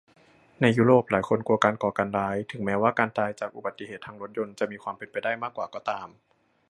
[0.61, 6.07] ในยุโรป หลายคนกลัวการก่อการร้าย ถึงแม้ว่าการตายจากอุบัติเหตุทางรถยนต์จะมีความเป็นไปได้มากกว่าก็ตาม